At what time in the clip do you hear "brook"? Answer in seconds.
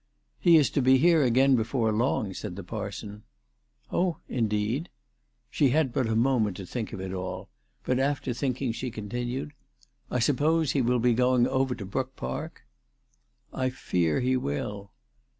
11.85-12.15